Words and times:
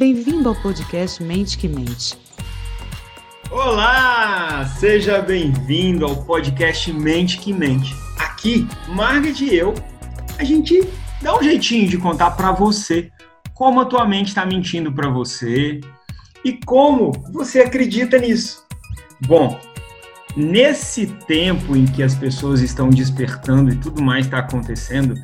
Bem-vindo 0.00 0.48
ao 0.48 0.54
podcast 0.54 1.22
Mente 1.22 1.58
que 1.58 1.68
Mente. 1.68 2.16
Olá! 3.50 4.64
Seja 4.78 5.20
bem-vindo 5.20 6.06
ao 6.06 6.24
podcast 6.24 6.90
Mente 6.90 7.36
que 7.36 7.52
Mente. 7.52 7.94
Aqui, 8.18 8.66
Margaret 8.88 9.34
e 9.42 9.54
eu, 9.54 9.74
a 10.38 10.42
gente 10.42 10.88
dá 11.20 11.36
um 11.36 11.42
jeitinho 11.42 11.86
de 11.86 11.98
contar 11.98 12.30
para 12.30 12.50
você 12.50 13.10
como 13.52 13.78
a 13.78 13.84
tua 13.84 14.08
mente 14.08 14.28
está 14.28 14.46
mentindo 14.46 14.90
para 14.90 15.10
você 15.10 15.82
e 16.42 16.54
como 16.64 17.12
você 17.30 17.60
acredita 17.60 18.16
nisso. 18.16 18.64
Bom, 19.26 19.60
nesse 20.34 21.08
tempo 21.26 21.76
em 21.76 21.84
que 21.84 22.02
as 22.02 22.14
pessoas 22.14 22.62
estão 22.62 22.88
despertando 22.88 23.70
e 23.70 23.76
tudo 23.76 24.00
mais 24.00 24.24
está 24.24 24.38
acontecendo, 24.38 25.14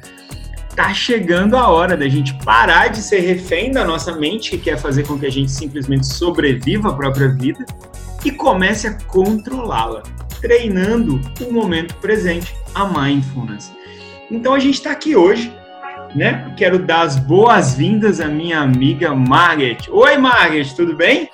tá 0.76 0.92
chegando 0.92 1.56
a 1.56 1.68
hora 1.68 1.96
da 1.96 2.06
gente 2.06 2.34
parar 2.44 2.88
de 2.88 2.98
ser 2.98 3.20
refém 3.20 3.72
da 3.72 3.82
nossa 3.82 4.14
mente, 4.14 4.50
que 4.50 4.58
quer 4.58 4.78
fazer 4.78 5.04
com 5.04 5.18
que 5.18 5.24
a 5.24 5.30
gente 5.32 5.50
simplesmente 5.50 6.06
sobreviva 6.06 6.90
a 6.90 6.92
própria 6.92 7.28
vida, 7.28 7.64
e 8.22 8.30
comece 8.30 8.86
a 8.86 8.92
controlá-la, 9.06 10.02
treinando 10.40 11.18
o 11.40 11.52
momento 11.52 11.94
presente, 11.94 12.54
a 12.74 12.84
mindfulness. 12.84 13.72
Então 14.30 14.52
a 14.52 14.58
gente 14.58 14.74
está 14.74 14.90
aqui 14.90 15.16
hoje, 15.16 15.50
né? 16.14 16.52
Quero 16.56 16.78
dar 16.78 17.02
as 17.02 17.16
boas-vindas 17.16 18.20
à 18.20 18.26
minha 18.26 18.60
amiga 18.60 19.14
Margaret. 19.14 19.78
Oi, 19.88 20.18
Margaret, 20.18 20.74
tudo 20.76 20.94
bem? 20.94 21.30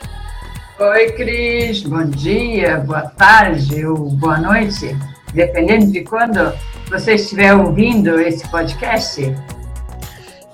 Oi, 0.78 1.12
Cris. 1.12 1.82
Bom 1.82 2.04
dia, 2.04 2.78
boa 2.78 3.02
tarde 3.02 3.84
ou 3.84 4.10
boa 4.10 4.38
noite, 4.38 4.96
dependendo 5.32 5.90
de 5.90 6.02
quando 6.02 6.52
você 6.88 7.14
estiver 7.14 7.54
ouvindo 7.54 8.20
esse 8.20 8.46
podcast, 8.48 9.34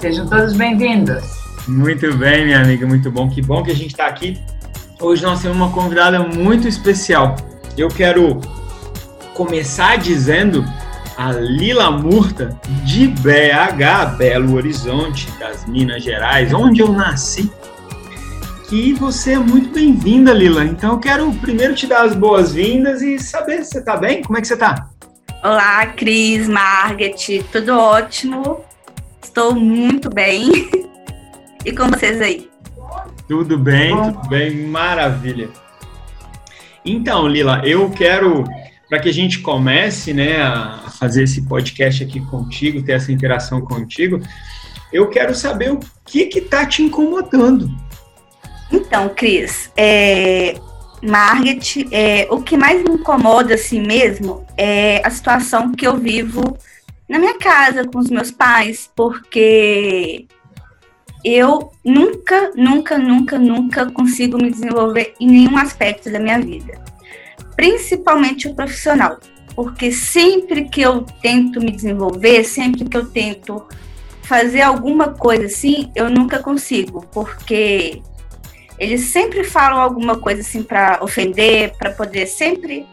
sejam 0.01 0.29
todos 0.29 0.55
bem-vindos. 0.55 1.25
Muito 1.67 2.17
bem, 2.17 2.47
minha 2.47 2.61
amiga, 2.61 2.87
muito 2.87 3.11
bom. 3.11 3.29
Que 3.29 3.43
bom 3.43 3.63
que 3.63 3.71
a 3.71 3.75
gente 3.75 3.91
está 3.91 4.07
aqui. 4.07 4.41
Hoje 5.01 5.23
nós 5.23 5.43
temos 5.43 5.57
uma 5.57 5.71
convidada 5.71 6.21
muito 6.21 6.67
especial. 6.67 7.37
Eu 7.77 7.89
quero 7.89 8.41
começar 9.35 9.99
dizendo 9.99 10.65
a 11.17 11.33
Lila 11.33 11.91
Murta, 11.91 12.59
de 12.85 13.09
BH, 13.09 14.17
Belo 14.17 14.55
Horizonte, 14.55 15.29
das 15.39 15.67
Minas 15.67 16.03
Gerais, 16.03 16.55
onde 16.55 16.81
eu 16.81 16.93
nasci, 16.93 17.51
que 18.69 18.93
você 18.93 19.33
é 19.33 19.39
muito 19.39 19.71
bem-vinda, 19.71 20.31
Lila. 20.31 20.63
Então 20.63 20.93
eu 20.93 20.99
quero 20.99 21.33
primeiro 21.37 21.75
te 21.75 21.87
dar 21.87 22.03
as 22.03 22.15
boas-vindas 22.15 23.01
e 23.01 23.19
saber 23.19 23.65
se 23.65 23.71
você 23.71 23.79
está 23.79 23.97
bem, 23.97 24.23
como 24.23 24.37
é 24.37 24.43
que 24.43 24.47
você 24.47 24.55
está? 24.55 24.91
Olá, 25.43 25.87
Cris, 25.87 26.47
Margaret, 26.47 27.43
tudo 27.51 27.79
ótimo. 27.79 28.63
Estou 29.23 29.55
muito 29.55 30.11
bem. 30.11 30.71
E 31.65 31.73
com 31.73 31.89
vocês 31.89 32.21
aí? 32.21 32.49
Tudo 33.27 33.59
bem, 33.59 33.95
tudo 33.95 34.29
bem, 34.29 34.65
maravilha. 34.69 35.51
Então, 36.85 37.27
Lila, 37.27 37.61
eu 37.65 37.91
quero, 37.91 38.45
para 38.89 39.01
que 39.01 39.09
a 39.09 39.13
gente 39.13 39.41
comece 39.41 40.15
né, 40.15 40.41
a 40.41 40.89
fazer 40.99 41.25
esse 41.25 41.43
podcast 41.43 42.05
aqui 42.05 42.21
contigo, 42.27 42.81
ter 42.81 42.93
essa 42.93 43.11
interação 43.11 43.61
contigo, 43.61 44.21
eu 44.93 45.11
quero 45.11 45.35
saber 45.35 45.73
o 45.73 45.81
que 46.07 46.31
está 46.33 46.65
te 46.65 46.81
incomodando. 46.81 47.69
Então, 48.71 49.09
Cris, 49.11 49.71
é, 49.77 50.59
Margaret, 51.03 51.87
é, 51.91 52.27
o 52.31 52.43
que 52.43 52.57
mais 52.57 52.83
me 52.83 52.91
incomoda 52.91 53.55
assim 53.55 53.81
mesmo 53.81 54.47
é 54.57 55.01
a 55.05 55.11
situação 55.11 55.73
que 55.73 55.87
eu 55.87 55.97
vivo 55.97 56.57
na 57.09 57.19
minha 57.19 57.39
casa 57.39 57.87
com 57.87 57.99
os 57.99 58.11
meus 58.11 58.31
pais, 58.31 58.91
porque 58.95 60.27
eu 61.25 61.73
nunca, 61.85 62.53
nunca, 62.55 62.99
nunca, 62.99 63.39
nunca 63.39 63.91
consigo 63.91 64.37
me 64.37 64.51
desenvolver 64.51 65.15
em 65.19 65.27
nenhum 65.27 65.57
aspecto 65.57 66.11
da 66.11 66.19
minha 66.19 66.39
vida, 66.39 66.79
principalmente 67.57 68.47
o 68.47 68.55
profissional, 68.55 69.19
porque 69.55 69.91
sempre 69.91 70.69
que 70.69 70.83
eu 70.83 71.03
tento 71.23 71.61
me 71.61 71.73
desenvolver, 71.73 72.45
sempre 72.45 72.85
que 72.85 72.97
eu 72.97 73.07
tento 73.07 73.67
fazer 74.23 74.61
alguma 74.61 75.09
coisa 75.09 75.47
assim, 75.47 75.91
eu 75.97 76.11
nunca 76.11 76.39
consigo, 76.41 77.07
porque 77.13 78.03
eles 78.79 79.03
sempre 79.03 79.45
falam 79.45 79.81
alguma 79.81 80.19
coisa 80.19 80.41
assim 80.41 80.63
para 80.63 81.03
ofender, 81.03 81.73
para 81.77 81.91
poder 81.91 82.27
sempre 82.27 82.87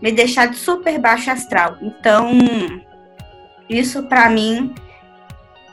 me 0.00 0.12
deixar 0.12 0.46
de 0.46 0.56
super 0.56 0.98
baixo 0.98 1.30
astral. 1.30 1.76
Então, 1.82 2.30
isso 3.68 4.04
para 4.04 4.30
mim 4.30 4.74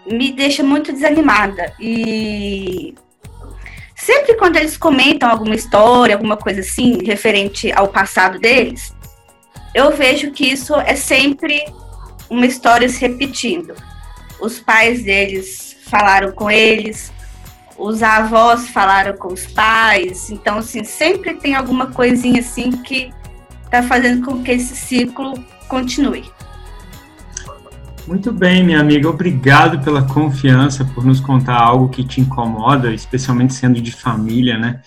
me 0.05 0.31
deixa 0.31 0.63
muito 0.63 0.91
desanimada. 0.91 1.73
E 1.79 2.95
sempre 3.95 4.35
quando 4.35 4.57
eles 4.57 4.77
comentam 4.77 5.29
alguma 5.29 5.55
história, 5.55 6.15
alguma 6.15 6.37
coisa 6.37 6.61
assim, 6.61 7.03
referente 7.03 7.71
ao 7.71 7.89
passado 7.89 8.39
deles, 8.39 8.95
eu 9.73 9.91
vejo 9.91 10.31
que 10.31 10.45
isso 10.45 10.75
é 10.75 10.95
sempre 10.95 11.63
uma 12.29 12.45
história 12.45 12.89
se 12.89 12.99
repetindo. 12.99 13.75
Os 14.39 14.59
pais 14.59 15.03
deles 15.03 15.77
falaram 15.89 16.31
com 16.31 16.49
eles, 16.49 17.11
os 17.77 18.01
avós 18.01 18.69
falaram 18.69 19.15
com 19.15 19.31
os 19.31 19.45
pais, 19.47 20.31
então 20.31 20.57
assim, 20.57 20.83
sempre 20.83 21.35
tem 21.35 21.55
alguma 21.55 21.87
coisinha 21.87 22.39
assim 22.39 22.71
que 22.71 23.11
está 23.63 23.83
fazendo 23.83 24.25
com 24.25 24.41
que 24.41 24.51
esse 24.51 24.75
ciclo 24.75 25.33
continue. 25.67 26.23
Muito 28.07 28.31
bem, 28.31 28.63
minha 28.63 28.79
amiga, 28.79 29.09
obrigado 29.09 29.83
pela 29.83 30.01
confiança, 30.01 30.85
por 30.85 31.05
nos 31.05 31.19
contar 31.19 31.61
algo 31.61 31.89
que 31.89 32.05
te 32.05 32.21
incomoda, 32.21 32.93
especialmente 32.93 33.53
sendo 33.53 33.81
de 33.81 33.91
família, 33.91 34.57
né? 34.57 34.81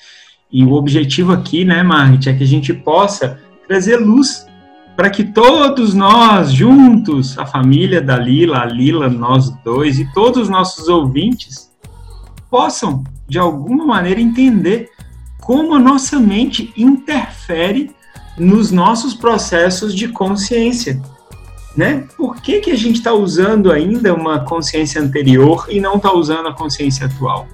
E 0.51 0.65
o 0.65 0.73
objetivo 0.73 1.31
aqui, 1.31 1.65
né, 1.65 1.83
Margit, 1.83 2.29
é 2.29 2.35
que 2.35 2.43
a 2.43 2.47
gente 2.47 2.73
possa 2.73 3.39
trazer 3.69 3.99
luz 3.99 4.47
para 4.97 5.11
que 5.11 5.23
todos 5.23 5.95
nós 5.95 6.51
juntos, 6.51 7.39
a 7.39 7.47
família 7.47 8.01
da 8.01 8.17
Lila, 8.17 8.61
a 8.61 8.65
Lila, 8.65 9.09
nós 9.09 9.51
dois 9.63 10.01
e 10.01 10.13
todos 10.13 10.43
os 10.43 10.49
nossos 10.49 10.89
ouvintes, 10.89 11.70
possam, 12.51 13.05
de 13.29 13.39
alguma 13.39 13.87
maneira, 13.87 14.21
entender 14.21 14.91
como 15.41 15.75
a 15.75 15.79
nossa 15.79 16.19
mente 16.19 16.73
interfere 16.77 17.95
nos 18.37 18.71
nossos 18.71 19.15
processos 19.15 19.95
de 19.95 20.09
consciência. 20.09 21.01
Né? 21.77 22.05
Por 22.17 22.37
que, 22.37 22.61
que 22.61 22.71
a 22.71 22.77
gente 22.77 22.97
está 22.97 23.13
usando 23.13 23.71
ainda 23.71 24.13
uma 24.13 24.41
consciência 24.41 25.01
anterior 25.01 25.67
e 25.69 25.81
não 25.81 25.97
está 25.97 26.13
usando 26.13 26.49
a 26.49 26.53
consciência 26.53 27.07
atual? 27.07 27.47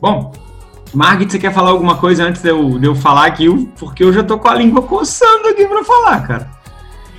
Bom, 0.00 0.32
Margit, 0.94 1.32
você 1.32 1.38
quer 1.38 1.52
falar 1.52 1.70
alguma 1.70 1.96
coisa 1.96 2.24
antes 2.24 2.40
de 2.40 2.48
eu, 2.48 2.78
de 2.78 2.86
eu 2.86 2.94
falar 2.94 3.26
aqui? 3.26 3.70
Porque 3.78 4.02
eu 4.02 4.12
já 4.12 4.20
estou 4.22 4.38
com 4.38 4.48
a 4.48 4.54
língua 4.54 4.82
coçando 4.82 5.48
aqui 5.48 5.66
para 5.66 5.84
falar, 5.84 6.26
cara. 6.26 6.50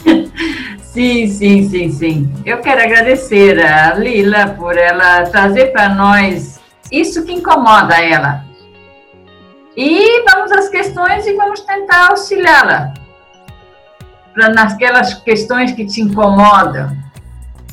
Sim, 0.81 1.27
sim, 1.27 1.69
sim, 1.69 1.91
sim. 1.91 2.33
Eu 2.43 2.57
quero 2.57 2.81
agradecer 2.81 3.63
a 3.63 3.93
Lila 3.93 4.55
por 4.57 4.75
ela 4.75 5.27
trazer 5.27 5.67
para 5.67 5.89
nós 5.93 6.56
isso 6.91 7.23
que 7.23 7.33
incomoda 7.33 7.95
ela. 7.95 8.45
E 9.75 10.23
vamos 10.23 10.51
às 10.51 10.69
questões 10.69 11.25
e 11.27 11.35
vamos 11.35 11.59
tentar 11.61 12.09
auxiliá-la 12.09 12.93
naquelas 14.53 15.15
questões 15.15 15.71
que 15.71 15.85
te 15.85 16.01
incomodam. 16.01 16.95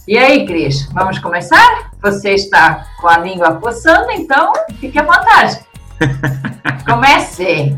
E 0.07 0.19
aí, 0.19 0.47
Cris, 0.47 0.87
vamos 0.93 1.19
começar? 1.19 1.91
Você 2.03 2.35
está 2.35 2.87
com 3.01 3.09
a 3.09 3.19
língua 3.19 3.55
coçando, 3.57 4.11
então 4.11 4.53
fique 4.79 4.99
à 4.99 5.03
vontade. 5.03 5.61
Comece! 6.85 7.77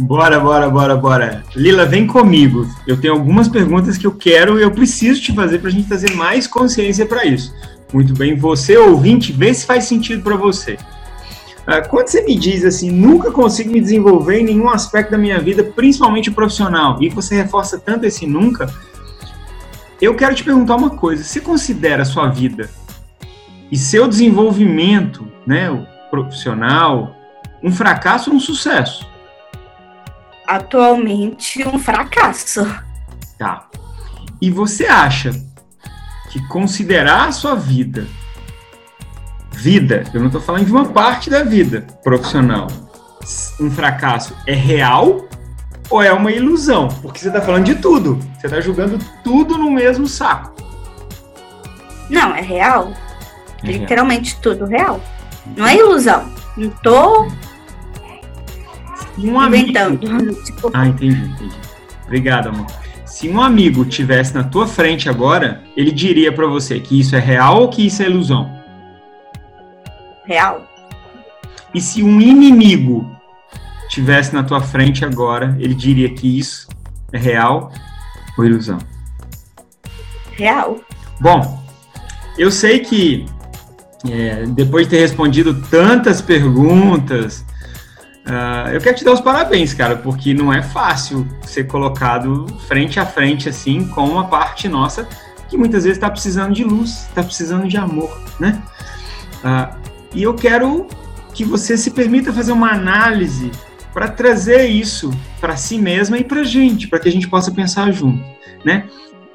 Bora, 0.00 0.40
bora, 0.40 0.70
bora, 0.70 0.96
bora. 0.96 1.44
Lila, 1.54 1.84
vem 1.84 2.06
comigo. 2.06 2.66
Eu 2.86 2.98
tenho 2.98 3.12
algumas 3.12 3.48
perguntas 3.48 3.98
que 3.98 4.06
eu 4.06 4.12
quero 4.12 4.58
e 4.58 4.62
eu 4.62 4.70
preciso 4.70 5.20
te 5.20 5.32
fazer 5.34 5.58
para 5.58 5.68
a 5.68 5.72
gente 5.72 5.88
trazer 5.88 6.14
mais 6.14 6.46
consciência 6.46 7.04
para 7.04 7.26
isso. 7.26 7.54
Muito 7.92 8.14
bem. 8.14 8.34
Você, 8.34 8.78
ouvinte, 8.78 9.30
vê 9.30 9.52
se 9.52 9.66
faz 9.66 9.84
sentido 9.84 10.22
para 10.22 10.36
você. 10.36 10.78
Ah, 11.66 11.82
quando 11.82 12.08
você 12.08 12.22
me 12.22 12.34
diz 12.34 12.64
assim, 12.64 12.90
nunca 12.90 13.30
consigo 13.30 13.70
me 13.70 13.80
desenvolver 13.80 14.40
em 14.40 14.44
nenhum 14.44 14.70
aspecto 14.70 15.10
da 15.10 15.18
minha 15.18 15.38
vida, 15.38 15.62
principalmente 15.62 16.30
profissional, 16.30 16.96
e 17.02 17.10
você 17.10 17.34
reforça 17.34 17.78
tanto 17.78 18.06
esse 18.06 18.26
nunca, 18.26 18.72
eu 20.00 20.14
quero 20.14 20.34
te 20.34 20.42
perguntar 20.42 20.76
uma 20.76 20.90
coisa: 20.90 21.22
você 21.22 21.40
considera 21.40 22.02
a 22.02 22.06
sua 22.06 22.28
vida 22.28 22.70
e 23.70 23.76
seu 23.76 24.08
desenvolvimento, 24.08 25.28
né, 25.46 25.86
profissional, 26.10 27.14
um 27.62 27.70
fracasso 27.70 28.30
ou 28.30 28.36
um 28.36 28.40
sucesso? 28.40 29.09
Atualmente, 30.50 31.62
um 31.64 31.78
fracasso. 31.78 32.66
Tá. 33.38 33.68
E 34.42 34.50
você 34.50 34.84
acha 34.84 35.30
que 36.28 36.44
considerar 36.48 37.28
a 37.28 37.32
sua 37.32 37.54
vida, 37.54 38.04
vida, 39.52 40.02
eu 40.12 40.18
não 40.18 40.26
estou 40.26 40.40
falando 40.40 40.64
de 40.64 40.72
uma 40.72 40.86
parte 40.86 41.30
da 41.30 41.44
vida 41.44 41.86
profissional, 42.02 42.66
um 43.60 43.70
fracasso 43.70 44.34
é 44.44 44.52
real 44.52 45.28
ou 45.88 46.02
é 46.02 46.12
uma 46.12 46.32
ilusão? 46.32 46.88
Porque 47.00 47.20
você 47.20 47.28
está 47.28 47.40
falando 47.40 47.66
de 47.66 47.76
tudo, 47.76 48.18
você 48.36 48.48
está 48.48 48.60
julgando 48.60 48.98
tudo 49.22 49.56
no 49.56 49.70
mesmo 49.70 50.08
saco. 50.08 50.52
Não, 52.08 52.34
é 52.34 52.40
real. 52.40 52.92
É 53.62 53.68
Literalmente 53.68 54.32
real. 54.32 54.42
tudo 54.42 54.64
real. 54.64 55.00
Não 55.56 55.64
é 55.64 55.76
ilusão. 55.76 56.28
Não 56.56 56.70
tô 56.82 57.28
Um 59.22 59.40
amigo... 59.40 59.70
inventando. 59.70 60.34
Tipo, 60.44 60.70
Ah, 60.72 60.86
entendi, 60.86 61.20
entendi. 61.20 61.56
Obrigado, 62.04 62.48
amor. 62.48 62.66
Se 63.04 63.28
um 63.28 63.40
amigo 63.40 63.84
tivesse 63.84 64.34
na 64.34 64.44
tua 64.44 64.66
frente 64.66 65.08
agora, 65.08 65.62
ele 65.76 65.90
diria 65.90 66.32
pra 66.32 66.46
você 66.46 66.80
que 66.80 66.98
isso 66.98 67.14
é 67.16 67.18
real 67.18 67.62
ou 67.62 67.68
que 67.68 67.86
isso 67.86 68.02
é 68.02 68.06
ilusão? 68.06 68.60
real. 70.24 70.64
E 71.74 71.80
se 71.80 72.04
um 72.04 72.20
inimigo 72.20 73.10
tivesse 73.88 74.32
na 74.32 74.44
tua 74.44 74.60
frente 74.60 75.04
agora, 75.04 75.56
ele 75.58 75.74
diria 75.74 76.08
que 76.14 76.38
isso 76.38 76.68
é 77.12 77.18
real 77.18 77.72
ou 78.38 78.44
ilusão? 78.44 78.78
Real. 80.32 80.80
Bom, 81.20 81.60
eu 82.38 82.50
sei 82.50 82.78
que 82.78 83.26
é, 84.08 84.44
depois 84.46 84.86
de 84.86 84.90
ter 84.96 85.00
respondido 85.00 85.52
tantas 85.68 86.22
perguntas, 86.22 87.44
ah, 88.24 88.68
eu 88.72 88.80
quero 88.80 88.96
te 88.96 89.04
dar 89.04 89.12
os 89.12 89.20
parabéns, 89.20 89.72
cara, 89.72 89.96
porque 89.96 90.34
não 90.34 90.52
é 90.52 90.62
fácil 90.62 91.26
ser 91.42 91.64
colocado 91.64 92.46
frente 92.68 93.00
a 93.00 93.06
frente 93.06 93.48
assim 93.48 93.86
com 93.88 94.04
uma 94.04 94.28
parte 94.28 94.68
nossa 94.68 95.08
que 95.48 95.56
muitas 95.56 95.82
vezes 95.82 95.96
está 95.96 96.08
precisando 96.08 96.54
de 96.54 96.62
luz, 96.62 97.06
está 97.08 97.22
precisando 97.22 97.66
de 97.66 97.76
amor, 97.76 98.16
né? 98.38 98.62
Ah, 99.42 99.76
e 100.14 100.22
eu 100.22 100.34
quero 100.34 100.86
que 101.34 101.44
você 101.44 101.76
se 101.76 101.90
permita 101.90 102.32
fazer 102.32 102.52
uma 102.52 102.70
análise 102.70 103.50
para 103.92 104.08
trazer 104.08 104.66
isso 104.66 105.10
para 105.40 105.56
si 105.56 105.78
mesma 105.78 106.18
e 106.18 106.24
para 106.24 106.44
gente, 106.44 106.86
para 106.86 107.00
que 107.00 107.08
a 107.08 107.12
gente 107.12 107.28
possa 107.28 107.50
pensar 107.50 107.90
junto, 107.90 108.22
né? 108.64 108.88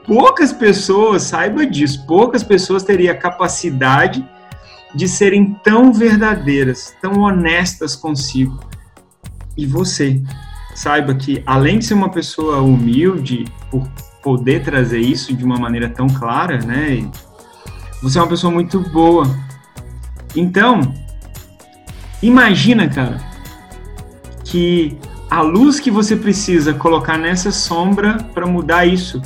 Poucas 0.05 0.53
pessoas, 0.53 1.23
saiba 1.23 1.65
disso, 1.65 2.05
poucas 2.05 2.43
pessoas 2.43 2.83
teriam 2.83 3.13
a 3.13 3.17
capacidade 3.17 4.25
de 4.93 5.07
serem 5.09 5.53
tão 5.63 5.91
verdadeiras, 5.91 6.95
tão 7.01 7.19
honestas 7.19 7.95
consigo. 7.95 8.59
E 9.57 9.65
você, 9.65 10.21
saiba 10.75 11.15
que 11.15 11.41
além 11.45 11.79
de 11.79 11.85
ser 11.85 11.93
uma 11.93 12.09
pessoa 12.09 12.61
humilde, 12.61 13.45
por 13.71 13.87
poder 14.21 14.63
trazer 14.63 14.99
isso 14.99 15.33
de 15.33 15.43
uma 15.43 15.57
maneira 15.57 15.87
tão 15.87 16.07
clara, 16.07 16.57
né? 16.59 17.07
Você 18.01 18.19
é 18.19 18.21
uma 18.21 18.27
pessoa 18.27 18.51
muito 18.51 18.79
boa. 18.79 19.25
Então, 20.35 20.93
imagina, 22.21 22.89
cara, 22.89 23.17
que 24.43 24.97
a 25.29 25.41
luz 25.41 25.79
que 25.79 25.89
você 25.89 26.15
precisa 26.15 26.73
colocar 26.73 27.17
nessa 27.17 27.51
sombra 27.51 28.17
para 28.33 28.45
mudar 28.45 28.85
isso 28.85 29.21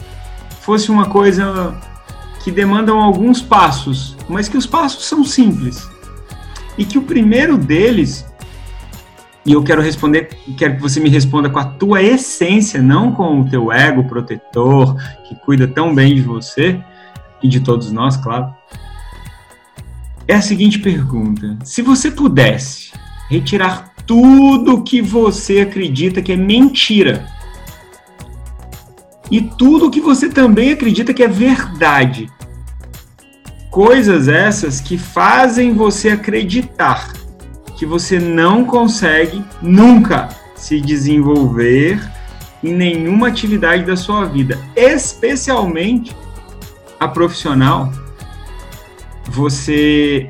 fosse 0.62 0.92
uma 0.92 1.06
coisa 1.08 1.76
que 2.44 2.52
demandam 2.52 3.00
alguns 3.00 3.42
passos, 3.42 4.16
mas 4.28 4.48
que 4.48 4.58
os 4.58 4.66
passos 4.66 5.06
são 5.06 5.24
simples. 5.24 5.90
E 6.78 6.86
que 6.86 6.98
o 6.98 7.02
primeiro 7.02 7.58
deles, 7.58 8.26
e 9.50 9.54
eu 9.54 9.64
quero 9.64 9.82
responder, 9.82 10.30
quero 10.56 10.76
que 10.76 10.82
você 10.84 11.00
me 11.00 11.10
responda 11.10 11.50
com 11.50 11.58
a 11.58 11.66
tua 11.66 12.04
essência, 12.04 12.84
não 12.84 13.12
com 13.12 13.42
o 13.42 13.50
teu 13.50 13.72
ego 13.72 14.04
protetor, 14.04 14.96
que 15.28 15.34
cuida 15.34 15.68
tão 15.68 15.96
bem 15.96 16.14
de 16.14 16.22
você 16.22 16.80
e 17.42 17.48
de 17.48 17.60
todos 17.60 17.92
nós, 17.92 18.16
claro. 18.16 18.54
É 20.28 20.36
a 20.36 20.42
seguinte 20.42 20.78
pergunta: 20.78 21.58
se 21.64 21.82
você 21.82 22.12
pudesse 22.12 22.92
retirar 23.28 23.92
tudo 24.06 24.84
que 24.84 25.02
você 25.02 25.62
acredita 25.62 26.22
que 26.22 26.34
é 26.34 26.38
mentira 26.38 27.28
e 29.32 29.42
tudo 29.42 29.90
que 29.90 30.00
você 30.00 30.30
também 30.30 30.74
acredita 30.74 31.12
que 31.12 31.24
é 31.24 31.28
verdade. 31.28 32.30
Coisas 33.72 34.28
essas 34.28 34.80
que 34.80 34.96
fazem 34.96 35.74
você 35.74 36.10
acreditar 36.10 37.14
que 37.80 37.86
você 37.86 38.20
não 38.20 38.66
consegue 38.66 39.42
nunca 39.62 40.28
se 40.54 40.82
desenvolver 40.82 41.98
em 42.62 42.74
nenhuma 42.74 43.30
atividade 43.30 43.86
da 43.86 43.96
sua 43.96 44.26
vida, 44.26 44.60
especialmente 44.76 46.14
a 47.00 47.08
profissional. 47.08 47.90
Você 49.30 50.28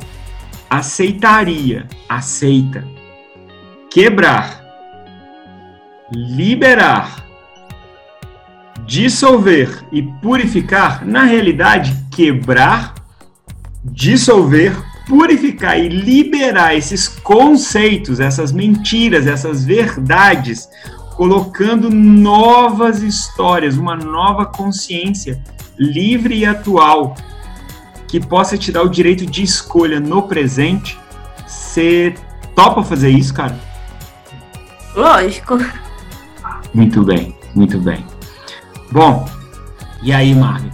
aceitaria, 0.69 1.87
aceita, 2.07 2.87
quebrar, 3.89 4.63
liberar, 6.13 7.25
dissolver 8.85 9.83
e 9.91 10.03
purificar, 10.03 11.03
na 11.03 11.23
realidade, 11.23 11.97
quebrar, 12.11 12.93
dissolver, 13.83 14.88
purificar 15.09 15.79
e 15.79 15.89
liberar 15.89 16.75
esses 16.75 17.07
conceitos, 17.07 18.19
essas 18.19 18.51
mentiras, 18.51 19.25
essas 19.25 19.65
verdades, 19.65 20.69
colocando 21.15 21.89
novas 21.89 23.01
histórias, 23.01 23.75
uma 23.75 23.95
nova 23.95 24.45
consciência 24.45 25.41
livre 25.77 26.37
e 26.37 26.45
atual 26.45 27.15
que 28.07 28.19
possa 28.19 28.57
te 28.57 28.71
dar 28.71 28.83
o 28.83 28.89
direito 28.89 29.25
de 29.25 29.41
escolha 29.41 29.99
no 29.99 30.21
presente. 30.23 30.97
Você 31.47 32.13
topa 32.55 32.83
fazer 32.83 33.09
isso, 33.09 33.33
cara? 33.33 33.57
Lógico. 34.95 35.57
Muito 36.73 37.03
bem, 37.03 37.35
muito 37.55 37.79
bem. 37.79 38.05
Bom, 38.91 39.27
e 40.03 40.13
aí, 40.13 40.35
Margaret? 40.35 40.73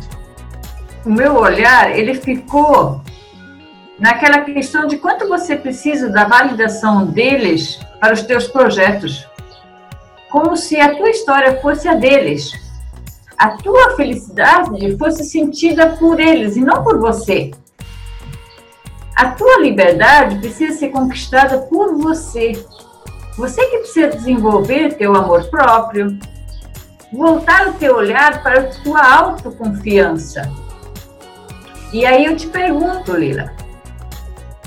O 1.06 1.12
meu 1.12 1.36
olhar, 1.36 1.98
ele 1.98 2.16
ficou 2.16 3.02
naquela 4.00 4.42
questão 4.42 4.88
de 4.88 4.98
quanto 4.98 5.28
você 5.28 5.56
precisa 5.56 6.10
da 6.10 6.26
validação 6.26 7.06
deles 7.06 7.80
para 8.00 8.14
os 8.14 8.22
teus 8.24 8.48
projetos. 8.48 9.28
Como 10.30 10.58
se 10.58 10.80
a 10.80 10.96
tua 10.96 11.10
história 11.10 11.60
fosse 11.62 11.88
a 11.88 11.94
deles. 11.94 12.52
A 13.38 13.50
tua 13.52 13.96
felicidade 13.96 14.98
fosse 14.98 15.24
sentida 15.24 15.98
por 15.98 16.20
eles 16.20 16.56
e 16.56 16.62
não 16.62 16.84
por 16.84 17.00
você. 17.00 17.52
A 19.16 19.32
tua 19.32 19.60
liberdade 19.60 20.40
precisa 20.40 20.78
ser 20.78 20.90
conquistada 20.90 21.60
por 21.60 21.96
você. 21.98 22.54
Você 23.38 23.66
que 23.66 23.78
precisa 23.80 24.10
desenvolver 24.10 24.96
teu 24.98 25.16
amor 25.16 25.46
próprio, 25.50 26.18
voltar 27.12 27.68
o 27.68 27.74
teu 27.74 27.96
olhar 27.96 28.42
para 28.44 28.60
a 28.60 28.64
tua 28.64 29.02
autoconfiança. 29.02 30.52
E 31.94 32.06
aí 32.06 32.26
eu 32.26 32.36
te 32.36 32.48
pergunto, 32.48 33.16
Lila, 33.16 33.54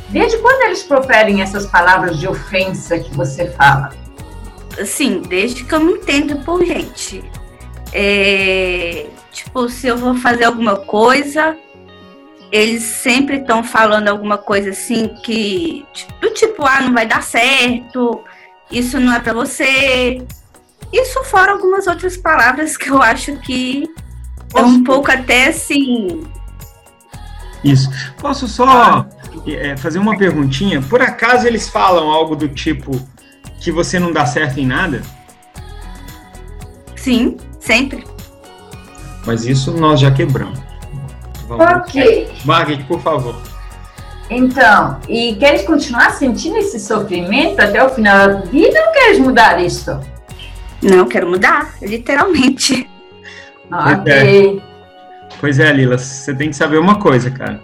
desde 0.08 0.38
quando 0.38 0.62
eles 0.62 0.82
proferem 0.82 1.42
essas 1.42 1.66
palavras 1.66 2.18
de 2.18 2.26
ofensa 2.26 2.98
que 2.98 3.14
você 3.14 3.50
fala? 3.50 3.90
Assim, 4.80 5.20
desde 5.20 5.64
que 5.64 5.74
eu 5.74 5.80
me 5.80 5.92
entendo 5.94 6.36
por 6.44 6.64
gente. 6.64 7.24
É, 7.92 9.06
tipo, 9.32 9.68
se 9.68 9.86
eu 9.86 9.96
vou 9.96 10.14
fazer 10.14 10.44
alguma 10.44 10.76
coisa, 10.76 11.56
eles 12.50 12.82
sempre 12.82 13.36
estão 13.36 13.62
falando 13.62 14.08
alguma 14.08 14.38
coisa 14.38 14.70
assim 14.70 15.08
que 15.22 15.84
do 16.20 16.30
tipo, 16.30 16.64
ah, 16.64 16.80
não 16.80 16.92
vai 16.92 17.06
dar 17.06 17.22
certo, 17.22 18.22
isso 18.70 18.98
não 19.00 19.12
é 19.12 19.20
para 19.20 19.32
você. 19.32 20.22
Isso 20.92 21.22
fora 21.24 21.52
algumas 21.52 21.86
outras 21.86 22.16
palavras 22.16 22.76
que 22.76 22.88
eu 22.88 23.02
acho 23.02 23.36
que 23.38 23.88
é 24.54 24.60
um 24.60 24.82
pouco 24.82 25.10
até 25.10 25.48
assim. 25.48 26.26
Isso. 27.62 27.90
Posso 28.18 28.48
só 28.48 29.06
é, 29.46 29.76
fazer 29.76 29.98
uma 29.98 30.16
perguntinha? 30.16 30.80
Por 30.82 31.00
acaso 31.00 31.46
eles 31.46 31.68
falam 31.68 32.10
algo 32.10 32.34
do 32.36 32.48
tipo 32.48 32.92
que 33.60 33.72
você 33.72 33.98
não 33.98 34.12
dá 34.12 34.26
certo 34.26 34.58
em 34.58 34.66
nada? 34.66 35.02
Sim, 36.96 37.36
sempre. 37.60 38.04
Mas 39.26 39.44
isso 39.44 39.72
nós 39.72 40.00
já 40.00 40.10
quebramos. 40.10 40.58
Vamos. 41.46 41.64
Ok. 41.64 42.28
Margaret, 42.44 42.84
por 42.84 43.00
favor. 43.00 43.40
Então, 44.30 45.00
e 45.08 45.34
queres 45.36 45.62
continuar 45.62 46.10
sentindo 46.10 46.58
esse 46.58 46.78
sofrimento 46.78 47.60
até 47.60 47.82
o 47.82 47.88
final 47.88 48.28
da 48.28 48.40
vida 48.42 48.78
ou 48.86 48.92
queres 48.92 49.18
mudar 49.18 49.62
isso? 49.62 49.98
Não, 50.82 51.06
quero 51.08 51.28
mudar, 51.28 51.74
literalmente. 51.80 52.88
Ok. 53.72 54.62
Pois 55.40 55.58
é, 55.58 55.72
Lila, 55.72 55.98
você 55.98 56.34
tem 56.34 56.50
que 56.50 56.56
saber 56.56 56.78
uma 56.78 56.98
coisa, 56.98 57.30
cara. 57.30 57.62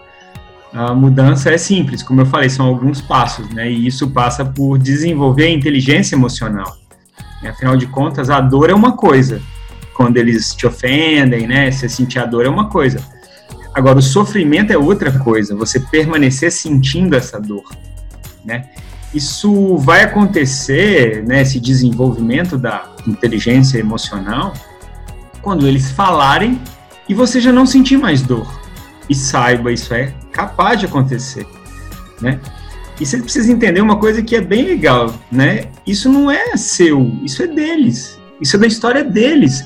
A 0.74 0.92
mudança 0.92 1.50
é 1.50 1.56
simples, 1.56 2.02
como 2.02 2.22
eu 2.22 2.26
falei, 2.26 2.50
são 2.50 2.66
alguns 2.66 3.00
passos, 3.00 3.48
né? 3.50 3.70
E 3.70 3.86
isso 3.86 4.10
passa 4.10 4.44
por 4.44 4.76
desenvolver 4.76 5.44
a 5.44 5.50
inteligência 5.50 6.16
emocional. 6.16 6.76
E, 7.40 7.46
afinal 7.46 7.76
de 7.76 7.86
contas, 7.86 8.28
a 8.28 8.40
dor 8.40 8.70
é 8.70 8.74
uma 8.74 8.96
coisa. 8.96 9.40
Quando 9.94 10.16
eles 10.16 10.52
te 10.52 10.66
ofendem, 10.66 11.46
né? 11.46 11.70
Você 11.70 11.88
sentir 11.88 12.18
a 12.18 12.26
dor 12.26 12.44
é 12.44 12.48
uma 12.48 12.68
coisa. 12.68 12.98
Agora, 13.72 14.00
o 14.00 14.02
sofrimento 14.02 14.72
é 14.72 14.76
outra 14.76 15.16
coisa. 15.16 15.54
Você 15.54 15.78
permanecer 15.78 16.50
sentindo 16.50 17.14
essa 17.14 17.40
dor, 17.40 17.70
né? 18.44 18.68
Isso 19.14 19.76
vai 19.76 20.02
acontecer, 20.02 21.24
né? 21.24 21.42
Esse 21.42 21.60
desenvolvimento 21.60 22.58
da 22.58 22.88
inteligência 23.06 23.78
emocional, 23.78 24.52
quando 25.40 25.68
eles 25.68 25.92
falarem 25.92 26.60
e 27.08 27.14
você 27.14 27.40
já 27.40 27.52
não 27.52 27.64
sentir 27.64 27.96
mais 27.96 28.22
dor. 28.22 28.60
E 29.08 29.14
saiba, 29.14 29.70
isso 29.70 29.94
é 29.94 30.12
capaz 30.34 30.80
de 30.80 30.86
acontecer, 30.86 31.46
né? 32.20 32.40
E 33.00 33.06
você 33.06 33.18
precisa 33.18 33.50
entender 33.50 33.80
uma 33.80 33.96
coisa 33.96 34.22
que 34.22 34.36
é 34.36 34.40
bem 34.40 34.64
legal, 34.64 35.14
né? 35.30 35.68
Isso 35.86 36.10
não 36.10 36.30
é 36.30 36.56
seu, 36.56 37.10
isso 37.22 37.42
é 37.42 37.46
deles. 37.46 38.20
Isso 38.40 38.56
é 38.56 38.58
da 38.58 38.66
história 38.66 39.02
deles. 39.02 39.64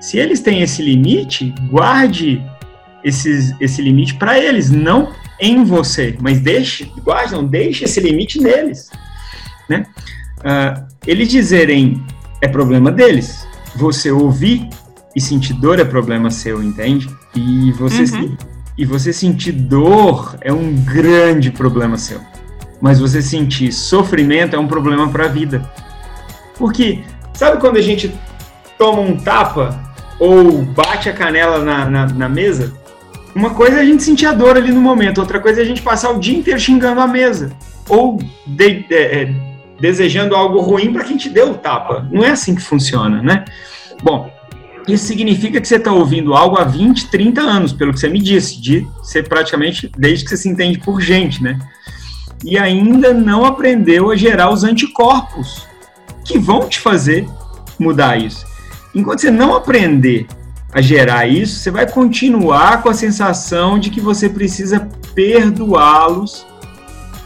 Se 0.00 0.18
eles 0.18 0.40
têm 0.40 0.60
esse 0.60 0.82
limite, 0.82 1.54
guarde 1.70 2.42
esses, 3.02 3.54
esse 3.60 3.80
limite 3.80 4.14
para 4.14 4.38
eles, 4.38 4.70
não 4.70 5.12
em 5.40 5.64
você, 5.64 6.16
mas 6.20 6.40
deixe, 6.40 6.92
guarde, 7.04 7.32
não, 7.32 7.44
deixe 7.44 7.84
esse 7.84 8.00
limite 8.00 8.40
neles, 8.40 8.90
né? 9.68 9.86
Uh, 10.38 10.86
eles 11.06 11.28
dizerem 11.28 12.04
é 12.40 12.48
problema 12.48 12.90
deles, 12.90 13.46
você 13.74 14.10
ouvir 14.10 14.68
e 15.14 15.20
sentir 15.20 15.54
dor 15.54 15.78
é 15.78 15.84
problema 15.84 16.30
seu, 16.30 16.62
entende? 16.62 17.08
E 17.34 17.72
você, 17.72 18.02
uhum. 18.16 18.36
E 18.78 18.86
você 18.86 19.12
sentir 19.12 19.52
dor 19.52 20.38
é 20.40 20.52
um 20.52 20.74
grande 20.76 21.50
problema 21.50 21.98
seu 21.98 22.20
mas 22.80 23.00
você 23.00 23.20
sentir 23.20 23.72
sofrimento 23.72 24.54
é 24.54 24.58
um 24.58 24.66
problema 24.66 25.08
para 25.08 25.24
a 25.24 25.28
vida. 25.28 25.68
Porque, 26.56 27.00
sabe 27.34 27.60
quando 27.60 27.76
a 27.76 27.82
gente 27.82 28.12
toma 28.76 29.00
um 29.00 29.16
tapa 29.16 29.78
ou 30.18 30.62
bate 30.62 31.08
a 31.08 31.12
canela 31.12 31.64
na, 31.64 31.88
na, 31.88 32.06
na 32.06 32.28
mesa? 32.28 32.72
Uma 33.34 33.50
coisa 33.50 33.78
é 33.78 33.80
a 33.80 33.84
gente 33.84 34.02
sentir 34.02 34.26
a 34.26 34.32
dor 34.32 34.56
ali 34.56 34.72
no 34.72 34.80
momento, 34.80 35.18
outra 35.18 35.40
coisa 35.40 35.60
é 35.60 35.62
a 35.62 35.66
gente 35.66 35.82
passar 35.82 36.10
o 36.10 36.18
dia 36.18 36.36
inteiro 36.36 36.58
xingando 36.58 37.00
a 37.00 37.06
mesa. 37.06 37.52
Ou 37.88 38.18
de, 38.46 38.84
é, 38.90 39.22
é 39.22 39.34
desejando 39.80 40.34
algo 40.34 40.60
ruim 40.60 40.92
para 40.92 41.04
quem 41.04 41.16
te 41.16 41.28
deu 41.28 41.52
o 41.52 41.54
tapa. 41.54 42.06
Não 42.10 42.24
é 42.24 42.30
assim 42.30 42.54
que 42.54 42.62
funciona, 42.62 43.22
né? 43.22 43.44
Bom, 44.02 44.30
isso 44.92 45.06
significa 45.06 45.60
que 45.60 45.68
você 45.68 45.76
está 45.76 45.92
ouvindo 45.92 46.34
algo 46.34 46.56
há 46.56 46.64
20, 46.64 47.10
30 47.10 47.40
anos, 47.40 47.72
pelo 47.72 47.92
que 47.92 48.00
você 48.00 48.08
me 48.08 48.20
disse, 48.20 48.60
de 48.60 48.86
ser 49.02 49.28
praticamente 49.28 49.90
desde 49.96 50.24
que 50.24 50.30
você 50.30 50.36
se 50.36 50.48
entende 50.48 50.78
por 50.78 51.00
gente, 51.00 51.42
né? 51.42 51.58
e 52.44 52.58
ainda 52.58 53.12
não 53.12 53.44
aprendeu 53.44 54.10
a 54.10 54.16
gerar 54.16 54.50
os 54.50 54.64
anticorpos 54.64 55.66
que 56.24 56.38
vão 56.38 56.68
te 56.68 56.78
fazer 56.78 57.28
mudar 57.78 58.16
isso. 58.16 58.46
Enquanto 58.94 59.20
você 59.20 59.30
não 59.30 59.54
aprender 59.54 60.26
a 60.72 60.80
gerar 60.80 61.26
isso, 61.26 61.60
você 61.60 61.70
vai 61.70 61.90
continuar 61.90 62.82
com 62.82 62.88
a 62.88 62.94
sensação 62.94 63.78
de 63.78 63.90
que 63.90 64.00
você 64.00 64.28
precisa 64.28 64.88
perdoá-los 65.14 66.46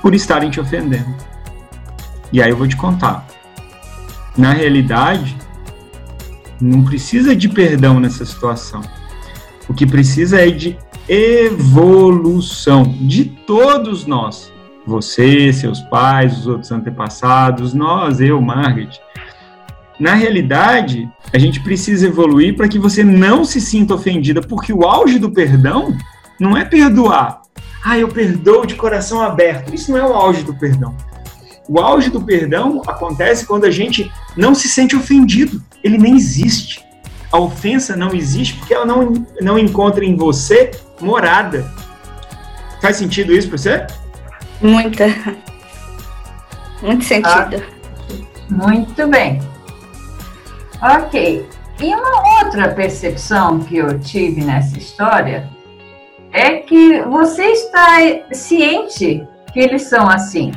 por 0.00 0.14
estarem 0.14 0.50
te 0.50 0.60
ofendendo. 0.60 1.14
E 2.32 2.40
aí 2.40 2.50
eu 2.50 2.56
vou 2.56 2.68
te 2.68 2.76
contar. 2.76 3.26
Na 4.36 4.52
realidade, 4.52 5.36
não 6.62 6.84
precisa 6.84 7.34
de 7.34 7.48
perdão 7.48 7.98
nessa 7.98 8.24
situação. 8.24 8.80
O 9.68 9.74
que 9.74 9.86
precisa 9.86 10.40
é 10.40 10.50
de 10.50 10.78
evolução 11.08 12.84
de 12.84 13.24
todos 13.24 14.06
nós. 14.06 14.52
Você, 14.86 15.52
seus 15.52 15.80
pais, 15.80 16.38
os 16.38 16.46
outros 16.46 16.70
antepassados, 16.70 17.74
nós, 17.74 18.20
eu, 18.20 18.40
Margaret. 18.40 18.90
Na 19.98 20.14
realidade, 20.14 21.08
a 21.32 21.38
gente 21.38 21.60
precisa 21.60 22.06
evoluir 22.06 22.56
para 22.56 22.68
que 22.68 22.78
você 22.78 23.04
não 23.04 23.44
se 23.44 23.60
sinta 23.60 23.94
ofendida, 23.94 24.40
porque 24.40 24.72
o 24.72 24.84
auge 24.84 25.18
do 25.18 25.30
perdão 25.30 25.96
não 26.40 26.56
é 26.56 26.64
perdoar. 26.64 27.42
Ah, 27.84 27.98
eu 27.98 28.08
perdoo 28.08 28.64
de 28.66 28.74
coração 28.74 29.20
aberto. 29.20 29.74
Isso 29.74 29.90
não 29.90 29.98
é 29.98 30.04
o 30.04 30.14
auge 30.14 30.42
do 30.42 30.54
perdão. 30.54 30.96
O 31.68 31.80
auge 31.80 32.10
do 32.10 32.22
perdão 32.22 32.82
acontece 32.86 33.46
quando 33.46 33.64
a 33.64 33.70
gente 33.70 34.10
não 34.36 34.54
se 34.54 34.68
sente 34.68 34.96
ofendido. 34.96 35.62
Ele 35.82 35.98
nem 35.98 36.16
existe. 36.16 36.84
A 37.30 37.38
ofensa 37.38 37.96
não 37.96 38.12
existe 38.12 38.54
porque 38.54 38.74
ela 38.74 38.84
não, 38.84 39.12
não 39.40 39.58
encontra 39.58 40.04
em 40.04 40.16
você 40.16 40.70
morada. 41.00 41.70
Faz 42.80 42.96
sentido 42.96 43.32
isso 43.32 43.48
para 43.48 43.58
você? 43.58 43.86
Muita. 44.60 45.06
Muito 46.82 47.04
sentido. 47.04 47.62
Ah, 47.62 47.72
muito 48.50 49.06
bem. 49.06 49.40
Ok. 50.82 51.48
E 51.80 51.94
uma 51.94 52.38
outra 52.42 52.68
percepção 52.74 53.60
que 53.60 53.76
eu 53.76 53.98
tive 54.00 54.42
nessa 54.42 54.76
história 54.76 55.48
é 56.32 56.58
que 56.58 57.02
você 57.02 57.44
está 57.44 57.98
ciente 58.32 59.26
que 59.52 59.60
eles 59.60 59.82
são 59.82 60.08
assim. 60.08 60.52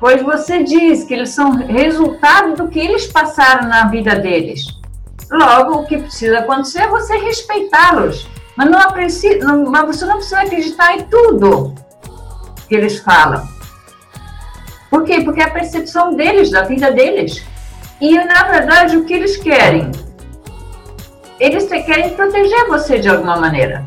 Pois 0.00 0.22
você 0.22 0.62
diz 0.62 1.04
que 1.04 1.14
eles 1.14 1.30
são 1.30 1.52
resultado 1.52 2.54
do 2.54 2.68
que 2.68 2.78
eles 2.78 3.06
passaram 3.06 3.68
na 3.68 3.88
vida 3.88 4.14
deles. 4.14 4.66
Logo, 5.30 5.80
o 5.80 5.86
que 5.86 5.98
precisa 5.98 6.38
acontecer 6.38 6.82
é 6.82 6.88
você 6.88 7.16
respeitá-los. 7.18 8.28
Mas, 8.56 8.70
não, 8.70 8.80
não, 9.40 9.70
mas 9.70 9.86
você 9.86 10.06
não 10.06 10.16
precisa 10.16 10.40
acreditar 10.40 10.96
em 10.96 11.04
tudo 11.04 11.74
que 12.68 12.74
eles 12.74 12.98
falam. 12.98 13.46
Por 14.90 15.04
quê? 15.04 15.20
Porque 15.20 15.40
é 15.40 15.44
a 15.44 15.50
percepção 15.50 16.14
deles, 16.14 16.50
da 16.50 16.62
vida 16.62 16.90
deles. 16.90 17.44
E, 18.00 18.16
na 18.24 18.44
verdade, 18.44 18.96
o 18.96 19.04
que 19.04 19.12
eles 19.12 19.36
querem? 19.36 19.90
Eles 21.38 21.68
querem 21.68 22.14
proteger 22.14 22.66
você 22.66 22.98
de 22.98 23.08
alguma 23.08 23.36
maneira. 23.36 23.84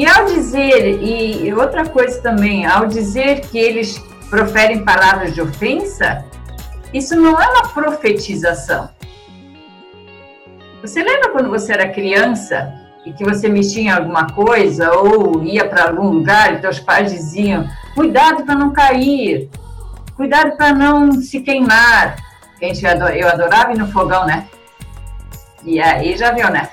E 0.00 0.06
ao 0.06 0.24
dizer, 0.24 1.02
e 1.02 1.52
outra 1.52 1.84
coisa 1.84 2.22
também, 2.22 2.64
ao 2.64 2.86
dizer 2.86 3.42
que 3.42 3.58
eles 3.58 3.98
proferem 4.30 4.82
palavras 4.82 5.34
de 5.34 5.42
ofensa, 5.42 6.24
isso 6.90 7.14
não 7.14 7.38
é 7.38 7.46
uma 7.46 7.68
profetização. 7.68 8.88
Você 10.80 11.02
lembra 11.02 11.28
quando 11.28 11.50
você 11.50 11.74
era 11.74 11.90
criança 11.90 12.72
e 13.04 13.12
que 13.12 13.22
você 13.22 13.46
mexia 13.46 13.82
em 13.82 13.90
alguma 13.90 14.26
coisa 14.30 14.90
ou 14.90 15.44
ia 15.44 15.68
para 15.68 15.88
algum 15.88 16.08
lugar 16.08 16.54
e 16.54 16.62
teus 16.62 16.80
pais 16.80 17.12
diziam: 17.12 17.68
cuidado 17.94 18.42
para 18.46 18.54
não 18.54 18.72
cair, 18.72 19.50
cuidado 20.16 20.56
para 20.56 20.72
não 20.72 21.12
se 21.12 21.40
queimar. 21.40 22.16
Eu 23.14 23.28
adorava 23.28 23.72
ir 23.72 23.78
no 23.78 23.92
fogão, 23.92 24.24
né? 24.24 24.48
E 25.62 25.78
aí 25.78 26.16
já 26.16 26.32
viu, 26.32 26.48
né? 26.48 26.70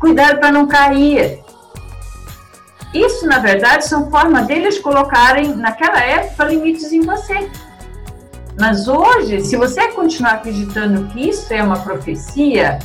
Cuidado 0.00 0.40
para 0.40 0.50
não 0.50 0.66
cair. 0.66 1.43
Isso, 2.94 3.26
na 3.26 3.40
verdade, 3.40 3.86
são 3.86 4.08
formas 4.08 4.46
deles 4.46 4.78
colocarem, 4.78 5.54
naquela 5.56 6.00
época, 6.00 6.44
limites 6.44 6.92
em 6.92 7.00
você. 7.00 7.50
Mas 8.58 8.86
hoje, 8.86 9.40
se 9.40 9.56
você 9.56 9.88
continuar 9.88 10.34
acreditando 10.34 11.08
que 11.08 11.28
isso 11.28 11.52
é 11.52 11.60
uma 11.60 11.80
profecia, 11.80 12.78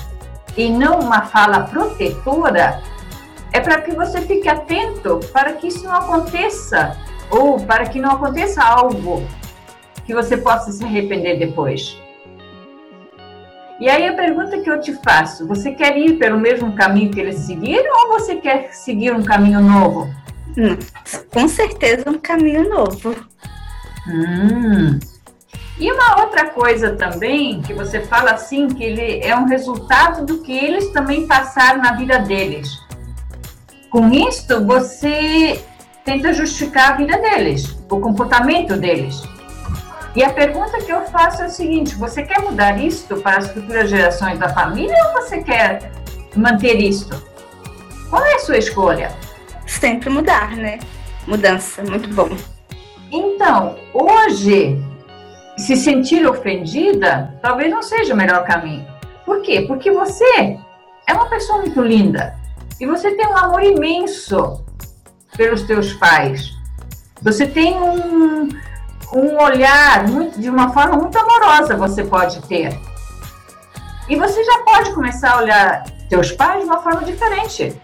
e 0.58 0.70
não 0.70 1.00
uma 1.00 1.22
fala 1.22 1.62
protetora, 1.62 2.82
é 3.54 3.60
para 3.60 3.82
que 3.82 3.92
você 3.96 4.22
fique 4.22 4.50
atento 4.50 5.20
para 5.32 5.54
que 5.54 5.68
isso 5.68 5.84
não 5.86 5.96
aconteça 5.96 6.98
ou 7.30 7.60
para 7.60 7.86
que 7.86 8.00
não 8.00 8.12
aconteça 8.12 8.64
algo 8.64 9.26
que 10.06 10.14
você 10.14 10.38
possa 10.38 10.72
se 10.72 10.84
arrepender 10.84 11.38
depois. 11.38 11.98
E 13.80 13.90
aí 13.90 14.08
a 14.08 14.14
pergunta 14.14 14.60
que 14.60 14.70
eu 14.70 14.80
te 14.82 14.94
faço, 14.94 15.48
você 15.48 15.72
quer 15.72 15.98
ir 15.98 16.18
pelo 16.18 16.40
mesmo 16.40 16.74
caminho 16.74 17.12
que 17.12 17.20
eles 17.20 17.38
seguiram 17.38 17.92
ou 18.04 18.20
você 18.20 18.36
quer 18.36 18.74
seguir 18.74 19.14
um 19.14 19.24
caminho 19.24 19.62
novo? 19.62 20.10
Hum, 20.58 20.78
com 21.32 21.48
certeza 21.48 22.10
um 22.10 22.18
caminho 22.18 22.70
novo. 22.70 23.16
Hum, 24.08 25.00
e 25.80 25.90
uma 25.90 26.20
outra 26.20 26.50
coisa 26.50 26.92
também, 26.98 27.62
que 27.62 27.74
você 27.74 28.02
fala 28.02 28.32
assim, 28.32 28.68
que 28.68 28.84
ele 28.84 29.26
é 29.26 29.34
um 29.34 29.46
resultado 29.46 30.26
do 30.26 30.42
que 30.42 30.52
eles 30.52 30.92
também 30.92 31.26
passaram 31.26 31.82
na 31.82 31.94
vida 31.94 32.20
deles. 32.20 32.70
Com 33.90 34.12
isso, 34.12 34.66
você 34.66 35.64
tenta 36.04 36.34
justificar 36.34 36.92
a 36.92 36.96
vida 36.98 37.18
deles, 37.18 37.78
o 37.90 37.98
comportamento 37.98 38.76
deles. 38.76 39.24
E 40.16 40.24
a 40.24 40.32
pergunta 40.32 40.80
que 40.80 40.92
eu 40.92 41.06
faço 41.06 41.44
é 41.44 41.46
o 41.46 41.50
seguinte: 41.50 41.96
você 41.96 42.24
quer 42.24 42.42
mudar 42.42 42.80
isto 42.80 43.18
para 43.18 43.38
as 43.38 43.52
futuras 43.52 43.90
gerações 43.90 44.40
da 44.40 44.50
família 44.50 44.96
ou 45.08 45.22
você 45.22 45.44
quer 45.44 45.92
manter 46.36 46.76
isto? 46.78 47.22
Qual 48.10 48.26
é 48.26 48.36
a 48.36 48.40
sua 48.40 48.58
escolha? 48.58 49.12
Sempre 49.68 50.10
mudar, 50.10 50.56
né? 50.56 50.80
Mudança, 51.28 51.84
muito 51.84 52.10
bom. 52.10 52.30
Então, 53.12 53.78
hoje 53.94 54.84
se 55.58 55.76
sentir 55.76 56.26
ofendida 56.26 57.38
talvez 57.42 57.70
não 57.70 57.84
seja 57.84 58.14
o 58.14 58.18
melhor 58.18 58.44
caminho. 58.46 58.88
Por 59.26 59.42
quê? 59.42 59.62
Porque 59.68 59.92
você 59.92 60.58
é 61.06 61.14
uma 61.14 61.28
pessoa 61.28 61.60
muito 61.60 61.82
linda 61.82 62.36
e 62.80 62.86
você 62.86 63.12
tem 63.12 63.28
um 63.28 63.38
amor 63.38 63.62
imenso 63.62 64.64
pelos 65.38 65.64
teus 65.64 65.94
pais. 65.94 66.52
Você 67.22 67.46
tem 67.46 67.76
um, 67.76 68.50
um 69.14 69.42
olhar 69.42 70.08
muito, 70.08 70.40
de 70.40 70.50
uma 70.50 70.72
forma 70.72 70.98
muito 70.98 71.18
amorosa, 71.18 71.76
você 71.76 72.04
pode 72.04 72.42
ter. 72.44 72.80
E 74.08 74.16
você 74.16 74.44
já 74.44 74.60
pode 74.60 74.94
começar 74.94 75.34
a 75.34 75.38
olhar 75.38 75.84
teus 76.10 76.32
pais 76.32 76.64
de 76.64 76.70
uma 76.70 76.82
forma 76.82 77.04
diferente. 77.04 77.80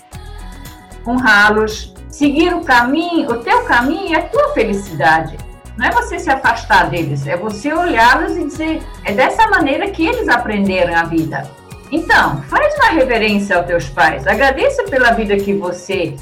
Honrá-los, 1.05 1.94
seguir 2.10 2.53
o 2.53 2.62
caminho, 2.62 3.29
o 3.29 3.38
teu 3.39 3.63
caminho 3.65 4.10
e 4.10 4.15
a 4.15 4.24
tua 4.24 4.53
felicidade. 4.53 5.38
Não 5.77 5.86
é 5.86 5.91
você 5.91 6.17
se 6.17 6.29
afastar 6.29 6.89
deles, 6.89 7.27
é 7.27 7.36
você 7.36 7.74
olhá-los 7.74 8.38
e 8.38 8.46
dizer, 8.46 8.84
é 9.03 9.12
dessa 9.12 9.48
maneira 9.50 9.89
que 9.91 10.05
eles 10.05 10.27
aprenderam 10.29 10.96
a 10.96 11.03
vida. 11.03 11.50
Então, 11.91 12.41
faz 12.44 12.74
uma 12.75 12.89
reverência 12.89 13.58
aos 13.58 13.67
teus 13.67 13.89
pais, 13.89 14.25
agradeça 14.25 14.84
pela 14.84 15.12
vida 15.12 15.36
que 15.38 15.53
você 15.53 16.15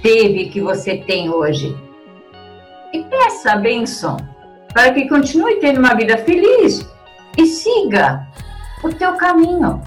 teve, 0.00 0.48
que 0.48 0.60
você 0.60 0.98
tem 0.98 1.28
hoje. 1.28 1.76
e 2.92 3.02
peça 3.02 3.52
a 3.52 3.56
bênção 3.56 4.33
para 4.74 4.92
que 4.92 5.08
continue 5.08 5.60
tendo 5.60 5.78
uma 5.78 5.94
vida 5.94 6.18
feliz 6.18 6.86
e 7.38 7.46
siga 7.46 8.26
o 8.82 8.92
teu 8.92 9.14
caminho. 9.14 9.80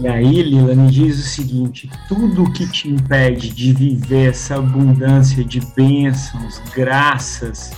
E 0.00 0.08
aí, 0.08 0.42
Lila, 0.42 0.74
me 0.74 0.90
diz 0.90 1.18
o 1.18 1.28
seguinte: 1.28 1.90
tudo 2.08 2.50
que 2.52 2.66
te 2.66 2.88
impede 2.88 3.50
de 3.50 3.72
viver 3.72 4.30
essa 4.30 4.56
abundância 4.56 5.44
de 5.44 5.60
bênçãos, 5.76 6.60
graças, 6.74 7.72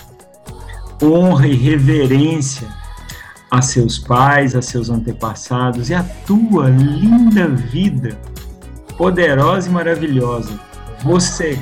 honra 1.01 1.47
e 1.47 1.55
reverência 1.55 2.67
a 3.49 3.61
seus 3.61 3.99
pais, 3.99 4.55
a 4.55 4.61
seus 4.61 4.89
antepassados 4.89 5.89
e 5.89 5.93
a 5.93 6.03
tua 6.25 6.69
linda 6.69 7.47
vida, 7.47 8.17
poderosa 8.97 9.69
e 9.69 9.71
maravilhosa, 9.71 10.57
você 11.03 11.59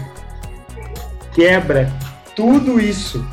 quebra 1.33 1.91
tudo 2.35 2.79
isso, 2.79 3.25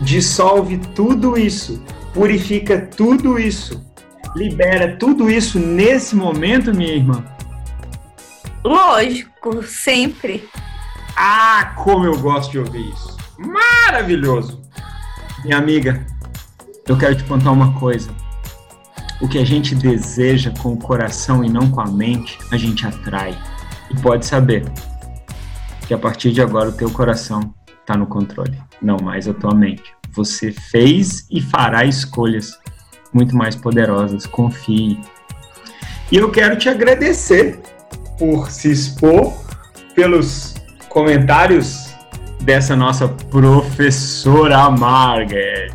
dissolve 0.00 0.78
tudo 0.94 1.36
isso, 1.36 1.82
purifica 2.12 2.80
tudo 2.80 3.38
isso 3.38 3.88
libera 4.34 4.96
tudo 4.96 5.30
isso 5.30 5.58
nesse 5.58 6.14
momento, 6.14 6.74
minha 6.74 6.94
irmã? 6.94 7.24
Lógico, 8.64 9.62
sempre. 9.62 10.48
Ah, 11.16 11.74
como 11.76 12.04
eu 12.04 12.18
gosto 12.18 12.52
de 12.52 12.58
ouvir 12.58 12.88
isso. 12.92 13.16
Maravilhoso. 13.38 14.62
Minha 15.44 15.58
amiga, 15.58 16.06
eu 16.86 16.96
quero 16.96 17.16
te 17.16 17.24
contar 17.24 17.50
uma 17.50 17.78
coisa. 17.78 18.10
O 19.20 19.28
que 19.28 19.38
a 19.38 19.44
gente 19.44 19.74
deseja 19.74 20.52
com 20.62 20.74
o 20.74 20.78
coração 20.78 21.42
e 21.42 21.48
não 21.48 21.70
com 21.70 21.80
a 21.80 21.86
mente, 21.86 22.38
a 22.52 22.56
gente 22.56 22.86
atrai. 22.86 23.36
E 23.90 24.00
pode 24.00 24.26
saber 24.26 24.70
que 25.86 25.94
a 25.94 25.98
partir 25.98 26.30
de 26.30 26.40
agora 26.40 26.68
o 26.68 26.72
teu 26.72 26.90
coração 26.90 27.52
está 27.88 27.96
no 27.96 28.06
controle, 28.06 28.60
não 28.82 28.98
mais 29.02 29.26
a 29.26 29.32
tua 29.32 29.54
mente. 29.54 29.94
Você 30.12 30.52
fez 30.52 31.26
e 31.30 31.40
fará 31.40 31.86
escolhas 31.86 32.58
muito 33.14 33.34
mais 33.34 33.56
poderosas. 33.56 34.26
Confie. 34.26 35.00
E 36.12 36.16
eu 36.16 36.30
quero 36.30 36.56
te 36.56 36.68
agradecer 36.68 37.58
por 38.18 38.50
se 38.50 38.70
expor, 38.70 39.32
pelos 39.94 40.54
comentários 40.90 41.94
dessa 42.42 42.76
nossa 42.76 43.08
professora 43.08 44.70
Margaret. 44.70 45.74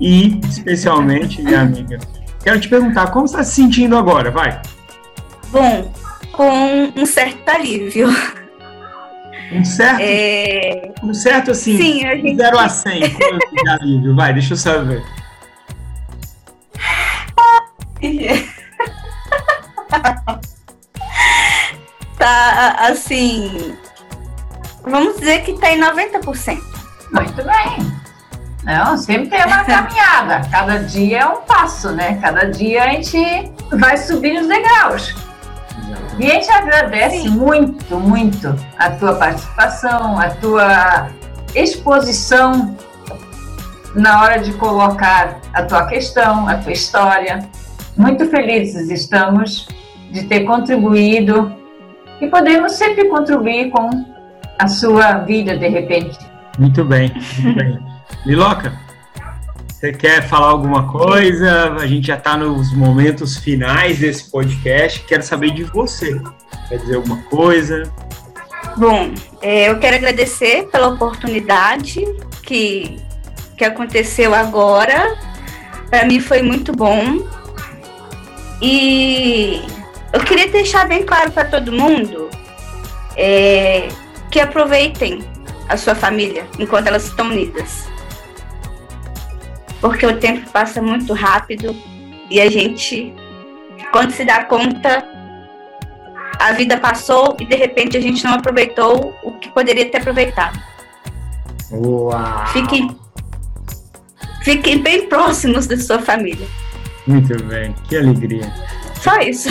E, 0.00 0.40
especialmente, 0.48 1.42
minha 1.42 1.60
amiga, 1.60 1.98
quero 2.42 2.58
te 2.58 2.68
perguntar, 2.68 3.10
como 3.10 3.26
está 3.26 3.44
se 3.44 3.56
sentindo 3.56 3.96
agora? 3.96 4.30
Vai. 4.30 4.60
Bom, 5.50 5.92
com 6.32 6.92
um 6.96 7.06
certo 7.06 7.48
alívio. 7.48 8.08
Um 9.54 9.64
certo? 9.64 10.00
É... 10.00 10.92
Um 11.02 11.14
certo, 11.14 11.52
assim, 11.52 11.76
Sim, 11.76 12.06
a 12.06 12.16
gente... 12.16 12.36
0 12.36 12.58
a 12.58 12.68
100, 12.68 13.00
de 13.00 13.68
alívio. 13.68 14.16
Vai, 14.16 14.34
deixa 14.34 14.54
eu 14.54 14.56
saber. 14.56 15.04
tá 22.18 22.76
assim. 22.80 23.76
Vamos 24.82 25.18
dizer 25.18 25.42
que 25.42 25.52
tá 25.58 25.72
em 25.72 25.80
90%. 25.80 26.58
Muito 27.12 27.36
bem. 27.36 27.94
Não, 28.64 28.96
sempre 28.96 29.28
tem 29.28 29.44
uma 29.44 29.62
caminhada. 29.64 30.40
Cada 30.50 30.78
dia 30.78 31.20
é 31.20 31.26
um 31.26 31.42
passo, 31.42 31.92
né? 31.92 32.18
Cada 32.20 32.50
dia 32.50 32.84
a 32.84 32.88
gente 32.88 33.52
vai 33.70 33.96
subir 33.96 34.40
os 34.40 34.48
degraus. 34.48 35.14
E 36.18 36.26
a 36.26 36.34
gente 36.34 36.50
agradece 36.50 37.22
Sim. 37.22 37.30
muito, 37.30 37.98
muito 37.98 38.54
a 38.78 38.90
tua 38.90 39.14
participação, 39.14 40.18
a 40.18 40.30
tua 40.30 41.08
exposição 41.54 42.76
na 43.94 44.22
hora 44.22 44.38
de 44.38 44.52
colocar 44.54 45.40
a 45.52 45.62
tua 45.62 45.86
questão, 45.86 46.48
a 46.48 46.56
tua 46.56 46.72
história. 46.72 47.48
Muito 47.96 48.26
felizes 48.26 48.90
estamos 48.90 49.68
de 50.10 50.24
ter 50.24 50.44
contribuído 50.44 51.52
e 52.20 52.26
podemos 52.28 52.72
sempre 52.72 53.06
contribuir 53.08 53.70
com 53.70 53.90
a 54.58 54.68
sua 54.68 55.18
vida 55.18 55.56
de 55.56 55.68
repente. 55.68 56.18
Muito 56.58 56.84
bem, 56.84 57.12
muito 57.38 57.58
bem. 57.58 57.78
Liloca, 58.24 58.72
você 59.84 59.92
quer 59.92 60.26
falar 60.26 60.46
alguma 60.46 60.90
coisa? 60.90 61.74
A 61.74 61.86
gente 61.86 62.06
já 62.06 62.16
está 62.16 62.38
nos 62.38 62.72
momentos 62.72 63.36
finais 63.36 63.98
desse 63.98 64.30
podcast. 64.30 65.00
Quero 65.00 65.22
saber 65.22 65.50
de 65.50 65.64
você. 65.64 66.18
Quer 66.70 66.78
dizer 66.78 66.96
alguma 66.96 67.18
coisa? 67.24 67.82
Bom, 68.78 69.12
é, 69.42 69.68
eu 69.68 69.78
quero 69.78 69.96
agradecer 69.96 70.68
pela 70.72 70.88
oportunidade 70.88 72.02
que, 72.42 72.98
que 73.58 73.64
aconteceu 73.64 74.34
agora. 74.34 75.18
Para 75.90 76.06
mim 76.06 76.18
foi 76.18 76.40
muito 76.40 76.72
bom. 76.72 77.18
E 78.62 79.60
eu 80.14 80.20
queria 80.20 80.48
deixar 80.48 80.88
bem 80.88 81.02
claro 81.02 81.30
para 81.30 81.44
todo 81.44 81.70
mundo 81.70 82.30
é, 83.18 83.88
que 84.30 84.40
aproveitem 84.40 85.22
a 85.68 85.76
sua 85.76 85.94
família 85.94 86.46
enquanto 86.58 86.86
elas 86.86 87.04
estão 87.04 87.26
unidas. 87.26 87.92
Porque 89.80 90.06
o 90.06 90.18
tempo 90.18 90.48
passa 90.50 90.80
muito 90.80 91.12
rápido 91.12 91.74
e 92.30 92.40
a 92.40 92.50
gente, 92.50 93.14
quando 93.92 94.10
se 94.10 94.24
dá 94.24 94.44
conta, 94.44 95.04
a 96.38 96.52
vida 96.52 96.76
passou 96.78 97.36
e 97.40 97.44
de 97.44 97.54
repente 97.54 97.96
a 97.96 98.00
gente 98.00 98.24
não 98.24 98.34
aproveitou 98.34 99.14
o 99.22 99.32
que 99.32 99.50
poderia 99.50 99.90
ter 99.90 99.98
aproveitado. 99.98 100.58
Uau. 101.70 102.46
Fiquem, 102.48 102.96
fiquem 104.42 104.82
bem 104.82 105.08
próximos 105.08 105.66
da 105.66 105.76
sua 105.78 105.98
família. 105.98 106.46
Muito 107.06 107.42
bem, 107.44 107.74
que 107.88 107.96
alegria. 107.96 108.52
Só 109.00 109.18
isso. 109.18 109.50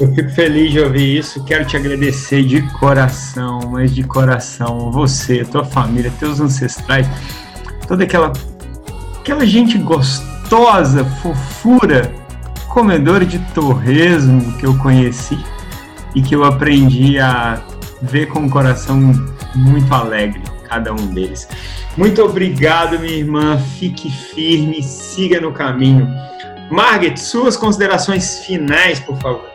Eu 0.00 0.14
fico 0.14 0.30
feliz 0.30 0.72
de 0.72 0.80
ouvir 0.80 1.18
isso. 1.18 1.42
Quero 1.44 1.64
te 1.64 1.76
agradecer 1.76 2.42
de 2.42 2.62
coração, 2.78 3.60
mas 3.70 3.94
de 3.94 4.02
coração, 4.02 4.90
você, 4.90 5.44
tua 5.44 5.64
família, 5.64 6.12
teus 6.18 6.40
ancestrais, 6.40 7.06
toda 7.88 8.04
aquela 8.04 8.32
aquela 9.26 9.44
gente 9.44 9.76
gostosa, 9.76 11.04
fofura, 11.20 12.14
comedora 12.68 13.26
de 13.26 13.40
torresmo 13.52 14.56
que 14.56 14.64
eu 14.64 14.78
conheci 14.78 15.36
e 16.14 16.22
que 16.22 16.32
eu 16.32 16.44
aprendi 16.44 17.18
a 17.18 17.60
ver 18.02 18.26
com 18.26 18.46
o 18.46 18.48
coração 18.48 19.12
muito 19.52 19.92
alegre, 19.92 20.40
cada 20.68 20.92
um 20.92 21.08
deles. 21.08 21.48
Muito 21.96 22.22
obrigado, 22.22 23.00
minha 23.00 23.16
irmã. 23.16 23.58
Fique 23.58 24.08
firme, 24.08 24.80
siga 24.80 25.40
no 25.40 25.52
caminho. 25.52 26.08
Margaret, 26.70 27.16
suas 27.16 27.56
considerações 27.56 28.44
finais, 28.46 29.00
por 29.00 29.18
favor. 29.18 29.50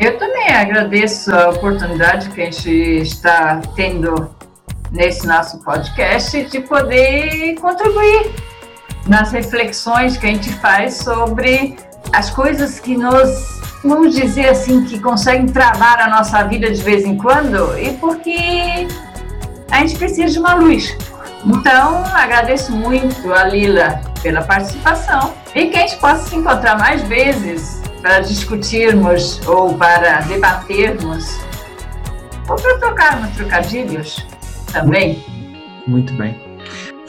Eu 0.00 0.16
também 0.16 0.48
agradeço 0.54 1.34
a 1.34 1.50
oportunidade 1.50 2.30
que 2.30 2.40
a 2.40 2.44
gente 2.46 2.70
está 3.02 3.60
tendo 3.74 4.34
nesse 4.90 5.26
nosso 5.26 5.62
podcast 5.62 6.44
de 6.46 6.60
poder 6.60 7.56
contribuir 7.60 8.55
nas 9.06 9.30
reflexões 9.32 10.16
que 10.16 10.26
a 10.26 10.30
gente 10.30 10.52
faz 10.54 10.94
sobre 10.94 11.76
as 12.12 12.30
coisas 12.30 12.80
que 12.80 12.96
nos, 12.96 13.60
vamos 13.84 14.14
dizer 14.14 14.48
assim, 14.48 14.84
que 14.84 14.98
conseguem 14.98 15.46
travar 15.46 16.00
a 16.00 16.08
nossa 16.08 16.42
vida 16.44 16.70
de 16.70 16.82
vez 16.82 17.04
em 17.04 17.16
quando 17.16 17.78
e 17.78 17.92
porque 17.94 18.86
a 19.70 19.78
gente 19.80 19.96
precisa 19.96 20.32
de 20.32 20.38
uma 20.38 20.54
luz. 20.54 20.96
Então, 21.44 22.04
agradeço 22.12 22.72
muito 22.72 23.32
a 23.32 23.44
Lila 23.44 24.00
pela 24.22 24.42
participação 24.42 25.34
e 25.54 25.66
que 25.66 25.76
a 25.76 25.80
gente 25.80 25.96
possa 25.96 26.28
se 26.28 26.36
encontrar 26.36 26.76
mais 26.78 27.02
vezes 27.02 27.80
para 28.00 28.20
discutirmos 28.20 29.40
ou 29.46 29.74
para 29.74 30.20
debatermos 30.22 31.38
ou 32.48 32.56
para 32.56 32.78
trocarmos 32.78 33.30
trocadilhos 33.36 34.26
também. 34.72 35.24
Muito 35.86 36.12
bem. 36.14 36.45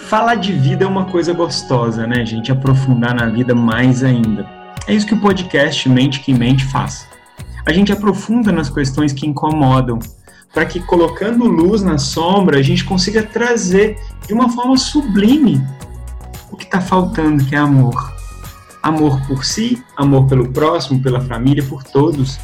Falar 0.07 0.35
de 0.35 0.53
vida 0.53 0.85
é 0.85 0.87
uma 0.87 1.03
coisa 1.03 1.33
gostosa, 1.33 2.07
né, 2.07 2.25
gente? 2.25 2.49
Aprofundar 2.49 3.13
na 3.13 3.25
vida 3.25 3.53
mais 3.53 4.05
ainda. 4.05 4.47
É 4.87 4.93
isso 4.93 5.05
que 5.05 5.13
o 5.13 5.19
podcast 5.19 5.89
Mente 5.89 6.21
que 6.21 6.33
Mente 6.33 6.63
faz. 6.63 7.05
A 7.65 7.73
gente 7.73 7.91
aprofunda 7.91 8.49
nas 8.49 8.69
questões 8.69 9.11
que 9.11 9.27
incomodam, 9.27 9.99
para 10.53 10.65
que 10.65 10.79
colocando 10.79 11.43
luz 11.45 11.81
na 11.81 11.97
sombra 11.97 12.57
a 12.57 12.61
gente 12.61 12.85
consiga 12.85 13.21
trazer 13.21 13.99
de 14.25 14.33
uma 14.33 14.47
forma 14.47 14.77
sublime 14.77 15.61
o 16.49 16.55
que 16.55 16.63
está 16.63 16.79
faltando, 16.79 17.43
que 17.43 17.53
é 17.53 17.57
amor. 17.57 18.15
Amor 18.81 19.19
por 19.27 19.43
si, 19.43 19.83
amor 19.97 20.25
pelo 20.27 20.53
próximo, 20.53 21.01
pela 21.01 21.19
família, 21.19 21.65
por 21.65 21.83
todos. 21.83 22.39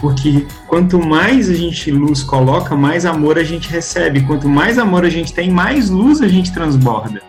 Porque 0.00 0.46
quanto 0.66 0.98
mais 0.98 1.48
a 1.48 1.54
gente 1.54 1.90
luz 1.90 2.22
coloca, 2.22 2.76
mais 2.76 3.06
amor 3.06 3.38
a 3.38 3.44
gente 3.44 3.68
recebe. 3.68 4.22
Quanto 4.22 4.48
mais 4.48 4.78
amor 4.78 5.04
a 5.04 5.08
gente 5.08 5.32
tem, 5.32 5.50
mais 5.50 5.88
luz 5.88 6.20
a 6.20 6.28
gente 6.28 6.52
transborda. 6.52 7.22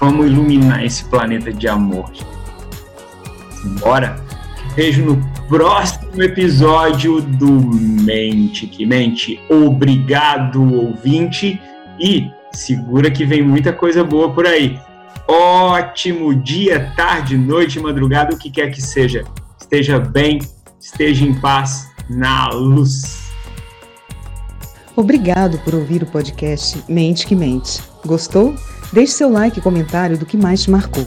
Vamos 0.00 0.26
iluminar 0.26 0.84
esse 0.84 1.04
planeta 1.04 1.52
de 1.52 1.66
amor. 1.66 2.10
Bora? 3.80 4.24
Vejo 4.76 5.04
no 5.04 5.30
próximo 5.48 6.22
episódio 6.22 7.20
do 7.20 7.50
Mente 7.50 8.66
que 8.66 8.84
Mente. 8.84 9.40
Obrigado, 9.48 10.62
ouvinte. 10.62 11.60
E 11.98 12.30
segura 12.52 13.10
que 13.10 13.24
vem 13.24 13.42
muita 13.42 13.72
coisa 13.72 14.04
boa 14.04 14.32
por 14.32 14.46
aí. 14.46 14.78
Ótimo 15.26 16.34
dia, 16.34 16.92
tarde, 16.94 17.36
noite, 17.36 17.80
madrugada, 17.80 18.34
o 18.34 18.38
que 18.38 18.50
quer 18.50 18.70
que 18.70 18.80
seja. 18.80 19.24
Esteja 19.58 19.98
bem, 19.98 20.40
esteja 20.80 21.24
em 21.24 21.34
paz, 21.34 21.88
na 22.08 22.48
luz. 22.48 23.26
Obrigado 24.94 25.58
por 25.58 25.74
ouvir 25.74 26.02
o 26.02 26.06
podcast 26.06 26.82
Mente 26.88 27.26
que 27.26 27.34
Mente. 27.34 27.82
Gostou? 28.04 28.54
Deixe 28.92 29.12
seu 29.12 29.30
like 29.30 29.58
e 29.58 29.62
comentário 29.62 30.16
do 30.16 30.24
que 30.24 30.36
mais 30.36 30.62
te 30.62 30.70
marcou. 30.70 31.06